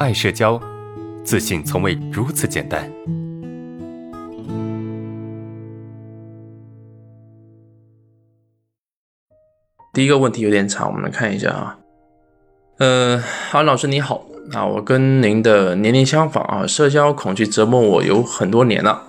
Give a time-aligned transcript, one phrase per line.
[0.00, 0.60] 爱社交，
[1.22, 2.90] 自信从未如此简单。
[9.92, 11.78] 第一个问题有点长，我们来看一下啊。
[12.78, 13.22] 呃，
[13.52, 19.00] 安老师你好啊，我跟您的年龄相仿啊，社交恐惧折磨我有很多年了，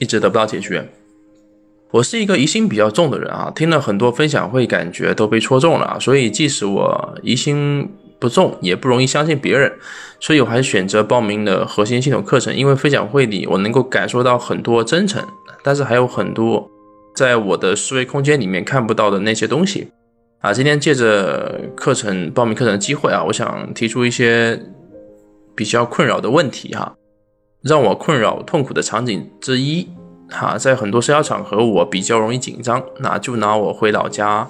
[0.00, 0.88] 一直得不到解决。
[1.90, 9.72] 我是一个疑心比较重的人啊，听了很多分享会，感觉都被戳中了，所以即使我疑心不重，也不容易相信别人，
[10.20, 15.20] 所以我还是选择报名了核心系统课程，因为分享会里我能够感受到很多真诚，
[15.64, 16.70] 但是还有很多
[17.16, 19.88] 在我的思维空间里面看不到的那些东西。
[20.38, 24.60] 啊，今天借着课程报名课程的机会啊，我想提出一些
[25.56, 26.94] 比较困扰的问题哈。
[27.62, 29.88] 让我困扰痛苦的场景之一
[30.28, 34.48] 哈，在很多社交场合我比较容易紧张，那就拿我回老家，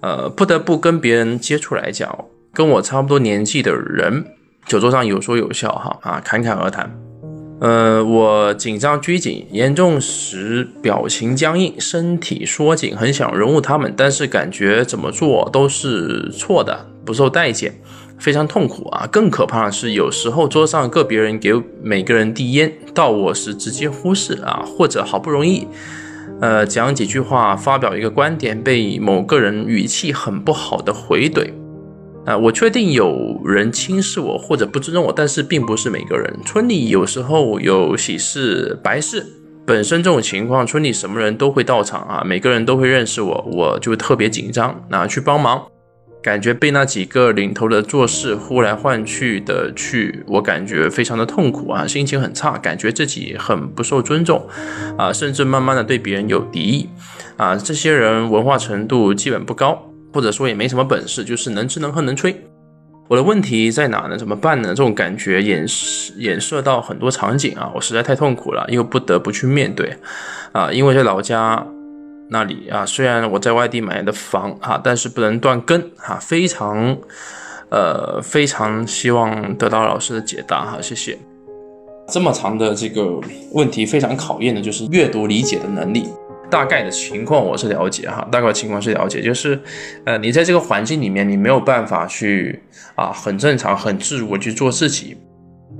[0.00, 4.24] 呃，不得不跟别人接触来讲，跟我差不多年纪的人，
[4.66, 6.94] 酒桌上有说有笑哈啊，侃侃而谈。
[7.60, 17.80] 呃，我紧张拘谨，严重时表情僵硬，身体缩紧，很想融入他们，但是感觉怎么做都是错的，不受待见，
[18.18, 19.06] 非常痛苦啊！
[19.10, 25.68] 更可怕的是，有时候桌上个别人给每个人递烟，到我时直接忽视啊，或者好不容易，
[26.40, 31.61] 呃，讲几句话，发表一个观点，被某个人语气很不好的回怼。
[32.24, 36.32] 啊，我确定有人轻视我或者不尊重我，但是并不是每个人。
[36.44, 39.26] 村里有时候有喜事、白事，
[39.66, 45.66] 本身这种情况，村里什么人都会到场啊，每个人都会认识我，我就特别紧张，啊去帮忙，
[46.22, 54.46] 感觉被那几个领头的做事呼来唤去的去，我感觉非常的痛苦啊，心情很差，感觉自己很不受尊重
[54.96, 56.88] 啊，甚至慢慢的对别人有敌意
[57.36, 59.88] 啊，这些人文化程度基本不高。
[60.12, 62.34] 或者说也没什么本事，就是能吃能喝能吹。
[63.08, 64.16] 我的问题在哪呢？
[64.16, 64.68] 怎么办呢？
[64.68, 65.66] 这种感觉演
[66.16, 69.94] 演射到很多场景啊，我实在太痛苦了，又不得不去面对
[70.52, 70.72] 啊。
[70.72, 71.66] 因为在老家
[72.30, 76.18] 那里啊，虽然我在外地买的房啊，但是不能断根哈。
[76.20, 76.96] 非常
[77.68, 81.18] 呃，非常希望得到老师的解答哈，谢谢。
[82.08, 83.20] 这么长的这个
[83.52, 86.08] 问题，非常考验的就是阅读理解的能力。
[86.52, 89.58] 大概的情况我是了解哈，大概情况是了解，就是，
[90.04, 92.62] 呃，你在这个环境里面，你没有办法去
[92.94, 95.16] 啊，很正常、很自如的去做自己，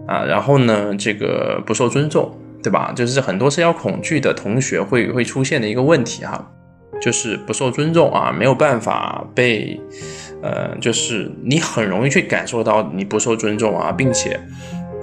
[0.09, 2.91] 啊，然后呢，这个不受尊重，对吧？
[2.97, 6.51] 就是很多社交恐惧的同学会会出现的一个问题哈，
[7.03, 9.79] 就是不受尊重啊，没有办法被，
[10.43, 14.41] 呃，就是你很容易去感受到你不受尊重啊，并且，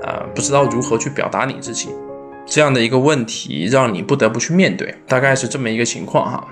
[0.03, 1.90] 啊，不知道如何去表达你自己。
[2.50, 6.48] 这样的一个问题让你不得不去面对，大概是这么一个情况哈。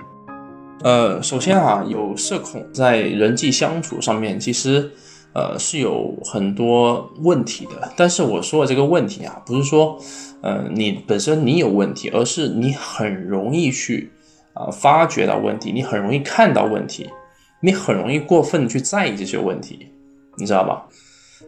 [0.84, 4.92] 呃，首先啊，有社恐在人际相处上面，其实
[5.34, 7.92] 呃是有很多问题的。
[7.98, 10.00] 但是我说的这个问题啊，不是说
[10.44, 14.12] 呃你本身你有问题，而是你很容易去
[14.54, 17.10] 啊发觉到问题，你很容易看到问题，
[17.60, 19.88] 你很容易过分去在意这些问题，
[20.36, 20.86] 你知道吧？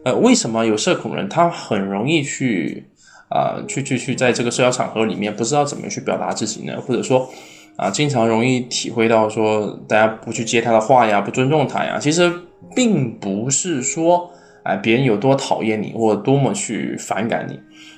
[0.04, 2.84] 呃，为什么有社恐人他很容易去？
[3.30, 6.80] 啊，去去去，在这个社交场合里面，不知道怎么去表达自己呢？
[6.80, 7.30] 或者说，
[7.76, 11.96] 啊，经常容易体会到说，大家不去接他的话呀，不尊重他呀。
[12.00, 12.32] 其实
[12.74, 14.28] 并不是说，
[14.64, 17.54] 哎，别人有多讨厌你，或多么去反感你，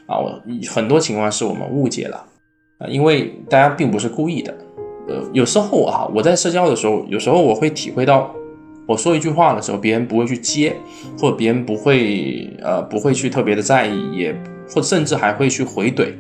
[0.07, 0.39] 啊，我
[0.71, 2.27] 很多情况是我们误解了，
[2.79, 4.55] 啊，因为大家并不是故意的。
[5.09, 8.31] 呃，有时候啊，我在社交的时候，有时候我会体会到，
[8.87, 10.77] 我说一句话的时候，别人不会去接，
[11.19, 14.37] 或者别人不会，呃，不会去特别的在意，也。
[14.75, 16.13] 或甚至还会去回怼，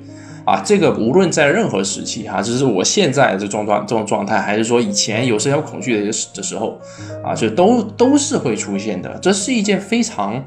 [0.45, 6.79] 啊，这个无论在任何时期哈，就是我现在的这种状这种状态，还是说以前有社交恐惧的时的时候，
[7.25, 10.45] 啊，就都都是会出现的，这是一件非常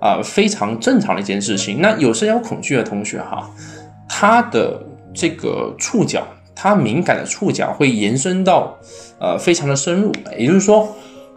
[0.00, 1.80] 啊非常正常的一件事情。
[1.80, 3.48] 那有社交恐惧的同学哈，
[4.08, 4.82] 他的
[5.14, 8.76] 这个触角，他敏感的触角会延伸到
[9.18, 10.88] 呃非常的深入，也就是说，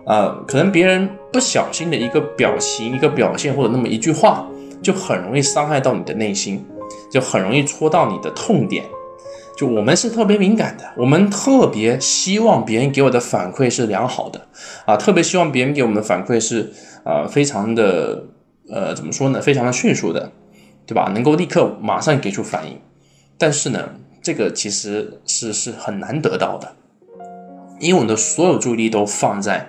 [0.05, 4.47] 呃，可能别人不小心的一个表情、一个表现或者那么一句话。
[4.83, 6.63] 就很容易伤害到你的内心，
[7.09, 8.85] 就很容易戳到你的痛点。
[9.55, 14.47] 就我们是特别敏感的，我们特别希望别人给我的反馈是良好的
[14.85, 16.71] 啊，特别希望别人给我们的反馈是
[17.05, 18.25] 呃非常的
[18.67, 20.31] 呃怎么说呢，非常的迅速的，
[20.87, 21.11] 对吧？
[21.13, 22.79] 能够立刻马上给出反应。
[23.37, 23.89] 但是呢，
[24.23, 26.75] 这个其实是是很难得到的，
[27.79, 29.67] 因为我们的所有注意力都放在。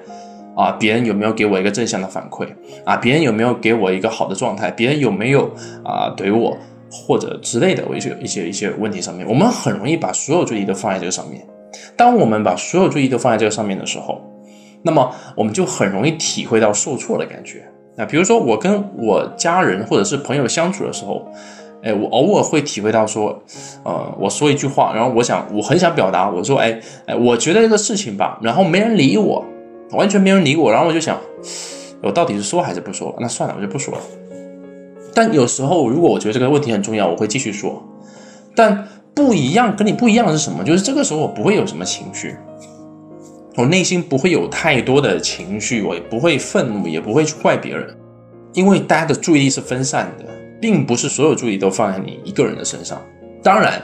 [0.56, 2.46] 啊，别人有没有给我一个正向的反馈
[2.84, 2.96] 啊？
[2.96, 4.70] 别人有没有给我一个好的状态？
[4.70, 5.46] 别人有没有
[5.84, 6.56] 啊怼我
[6.90, 11.44] 或者之类的一些一些一些问题上面，我们很容易把所有注意都放在这个上面。
[11.96, 14.20] 当我们把所有注意都放在这个上面的时候，
[14.82, 17.64] 那么我们就很容易体会到受挫的感觉
[17.96, 21.26] 那，比如说我跟我家人或者是朋友相处的时候，
[21.82, 23.40] 哎，我偶尔会体会到说，
[23.84, 29.44] 呃，我说一句话，然后我想我很想表达，我说，哎哎，我觉得这个事情吧，然后没人理我，
[29.94, 31.18] 完全没人理我，然后我就想，
[32.02, 33.14] 我到底是说还是不说？
[33.18, 34.00] 那算了，我就不说了。
[35.14, 37.82] 但有时候如果我觉得这个问题很重要，我会继续说。
[38.56, 40.64] 但不一样，跟你不一样是什么？
[40.64, 42.36] 就是这个时候我不会有什么情绪。
[43.56, 47.96] 我内心不会有太多的情绪，我也不会愤怒，也不会去怪别人，
[48.52, 50.24] 因为大家的注意力是分散的，
[50.60, 53.00] 并不是所有注意力都放在你一个人的身上。
[53.44, 53.80] 当然，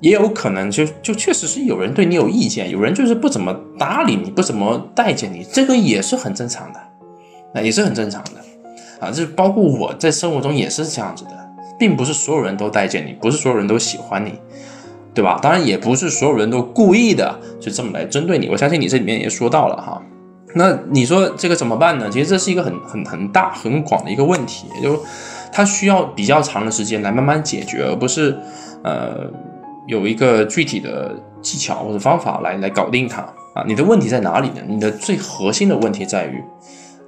[0.00, 6.80] 也有可能就就确实是有人对你有意见，有人就是不怎么搭理你，不怎么待见你，这个也是很正常的，
[7.54, 9.10] 那也是很正常的啊。
[9.10, 11.30] 这包括我在生活中也是这样子的，
[11.78, 14.34] 并不是所有人都待见你，不是所有人都喜欢你。
[15.14, 15.36] 对吧？
[15.42, 18.48] 当然也不是所有人都故意的就这么来针对你。
[18.48, 20.00] 我相信你这里面也说到了哈。
[20.54, 22.08] 那你说这个怎么办呢？
[22.08, 24.98] 其实这是一个很很很大很广的一个问题，就是
[25.50, 28.36] 它需要比较长的时间来慢慢解决，而不是
[28.84, 29.28] 呃
[29.88, 33.22] 有一个具体的技巧或者方法来来搞定它
[33.54, 33.64] 啊。
[33.66, 34.62] 你的问题在哪里呢？
[34.68, 36.40] 你的最核心的问题在于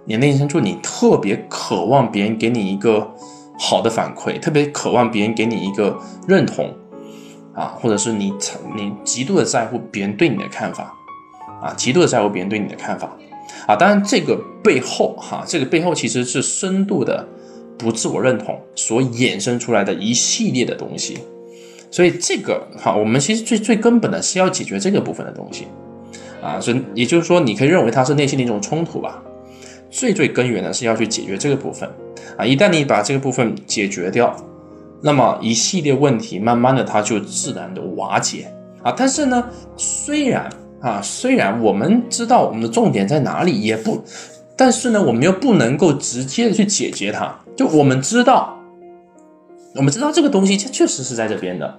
[0.05, 3.09] 你内心深处你特别渴望别人给你一个
[3.59, 5.97] 好的反馈，特别渴望别人给你一个
[6.27, 6.75] 认同。
[7.53, 8.33] 啊，或者是你
[8.77, 10.95] 你极度的在乎别人对你的看法，
[11.61, 13.11] 啊，极度的在乎别人对你的看法，
[13.67, 17.27] 啊，当然这个背后哈，这个背后其实是深度的
[17.77, 21.19] 不自我认同所衍生出来的一系列的东西，
[21.91, 25.67] 所以这个哈，我们其实最最根本的是要解决这个部分的东西，
[26.43, 29.23] 啊，所以也就是说，你可以认为它是内心的一种冲突吧，
[29.91, 31.89] 最最根源的是要去解决这个部分，
[32.37, 34.37] 啊，一旦你把这个部分解决掉。
[35.03, 38.53] 那么一系列问题，慢慢的它就自然的瓦解
[38.83, 38.93] 啊。
[38.95, 39.43] 但是呢，
[39.75, 40.47] 虽然
[40.83, 44.05] 啊，虽然我们知道我们的重点在哪里，也不，
[44.55, 47.35] 但是呢，我们又不能够直接的去解决它。
[47.57, 48.60] 就我们知道，
[49.75, 51.79] 我们知道这个东西它确实是在这边的，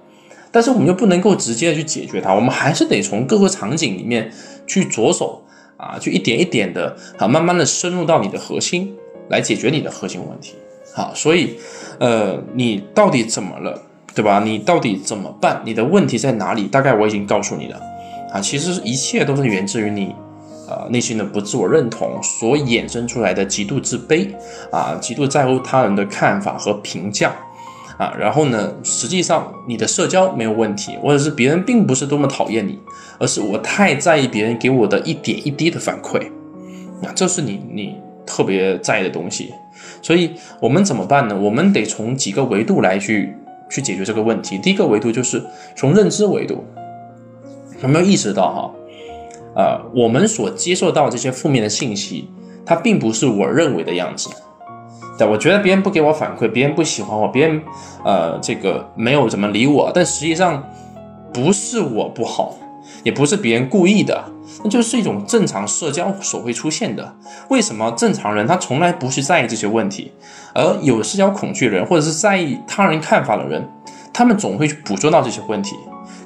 [0.50, 2.34] 但是我们又不能够直接的去解决它。
[2.34, 4.32] 我们还是得从各个场景里面
[4.66, 5.42] 去着手
[5.76, 8.94] 啊，去一点一点的啊，慢慢的深入到你的核心
[9.28, 10.54] 来解决你的核心问题。
[10.94, 11.58] 好，所以。
[11.98, 13.80] 呃，你到底怎么了，
[14.12, 14.42] 对吧？
[14.44, 15.62] 你到底怎么办？
[15.64, 16.64] 你的问题在哪里？
[16.64, 17.80] 大概我已经告诉你了，
[18.32, 20.12] 啊，其实一切都是源自于你，
[20.68, 24.26] 呃，内心的不自我认同所衍生出来的极度自卑，
[24.72, 27.32] 啊，极度在乎他人的看法和评价，
[27.98, 32.78] 啊，然后呢，实际上你的社交没有问题，或者是别人并不是多么讨厌你，
[33.18, 36.18] 而是我太在意别人给我的一点一滴的反馈，
[37.02, 37.96] 啊，这是你你
[38.26, 39.52] 特别在意的东西。
[40.00, 41.36] 所以我们怎么办呢？
[41.36, 43.34] 我们得从几个维度来去
[43.70, 44.58] 去解决这个问题。
[44.58, 45.42] 第一个维度就是
[45.76, 46.64] 从认知维度，
[47.82, 48.70] 有没有意识到哈？
[49.54, 52.28] 呃，我们所接受到这些负面的信息，
[52.64, 54.30] 它并不是我认为的样子。
[55.24, 57.62] 我觉得别人不给我反馈，别人不喜欢我，别人
[58.04, 60.62] 呃这个没有怎么理我，但实际上
[61.32, 62.54] 不是我不好，
[63.02, 64.24] 也不是别人故意的。
[64.64, 67.14] 那就是一种正常社交所会出现的。
[67.48, 70.12] 为什么正常人他从来不去在意这些问题，
[70.54, 73.66] 而有社交恐惧的人或者是在意他人看法的人，
[74.12, 75.74] 他们总会去捕捉到这些问题，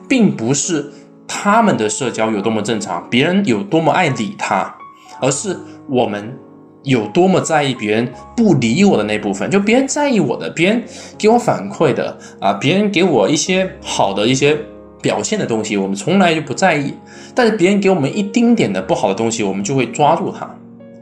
[0.08, 0.92] 并不是
[1.28, 4.74] 他们的社交有多么正常，别人有多么爱理他，
[5.20, 5.56] 而是
[5.88, 6.36] 我们
[6.86, 9.50] 有多么在意别人不理我的那部分。
[9.50, 10.82] 就别人在意我的，别人
[11.18, 14.58] 给我反馈的啊，别人给我一些好的一些。
[15.02, 16.92] 表现的东西，我们从来就不在意，
[17.32, 20.52] 但是别人给我们一丁点的不好的东西，我们就会抓住它。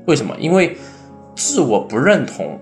[0.07, 0.35] 为什么？
[0.39, 0.77] 因为
[1.35, 2.59] 自我不认同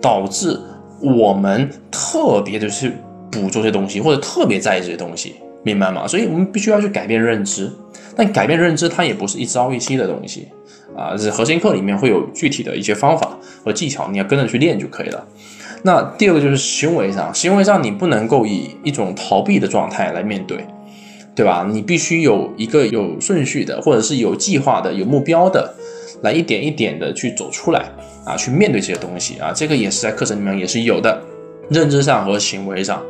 [0.00, 0.58] 导致
[1.02, 2.92] 我们特别的去
[3.30, 6.06] 捕捉这些东西，或者特别在意这些东西，明白吗？
[6.06, 7.70] 所以我们必须要去改变认知。
[8.16, 10.48] 但改变认知，它也不是一朝一夕的东西
[10.96, 11.14] 啊。
[11.16, 15.26] 这核心课里面会有具体的一些方法和技巧，你要跟着去练就可以了。
[15.82, 20.64] 那第二个就是行为上，行为上你不能够以一种逃避的状态来面对。
[21.34, 21.68] 对吧？
[21.70, 25.74] 你必须有一个有顺序的，或者是有计划的、有目标的，
[26.22, 27.90] 来一点一点的去走出来
[28.24, 29.52] 啊，去面对这些东西啊。
[29.54, 31.22] 这个也是在课程里面也是有的，
[31.68, 33.02] 认知上和行为上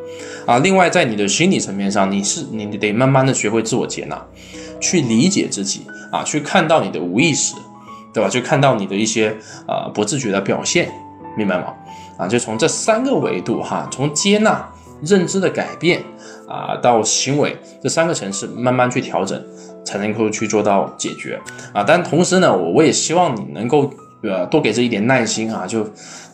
[0.47, 0.59] 啊。
[0.59, 4.21] 另外，在你的心理层面上，你是你得慢慢的学会自我接纳，
[4.81, 7.55] 去理解自己啊，去看到你的无意识，
[8.13, 8.29] 对吧？
[8.29, 9.37] 去看到你的一些
[9.67, 10.91] 啊不自觉的表现，
[11.37, 11.75] 明白吗？
[12.19, 14.69] 啊，就从这三个维度哈，从接纳、
[15.03, 16.03] 认知的改变。
[16.49, 19.45] 啊，到行为这三个层次慢慢去调整，
[19.85, 21.37] 才能够去做到解决
[21.73, 21.83] 啊。
[21.85, 23.93] 但同时呢，我我也希望你能够
[24.28, 25.83] 呃多给这一点耐心啊，就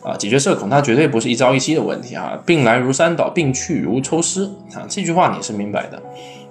[0.01, 6.01] 啊解决社恐它绝对不是一朝一夕的问题啊，病来如山倒，病去如抽丝啊，这句话你是明白的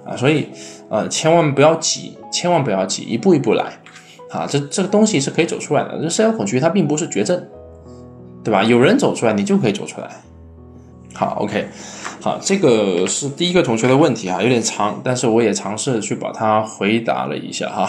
[0.05, 0.49] 啊，所以
[0.89, 3.65] 呃千万不要急，千万不要急，一步一步来
[4.31, 5.99] 啊，这这个东西是可以走出来的。
[6.01, 7.41] 这社交恐惧它并不是绝症，
[8.43, 8.63] 对吧？
[8.63, 10.09] 有人走出来，你就可以走出来。
[11.13, 11.67] 好，OK，
[12.19, 17.87] 好，这个是第一个同学的问题啊，有点长，但是我也尝试去把它回答了一下哈。